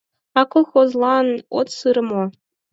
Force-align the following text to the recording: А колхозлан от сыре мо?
А 0.39 0.41
колхозлан 0.51 1.27
от 1.59 1.67
сыре 1.77 2.03
мо? 2.09 2.23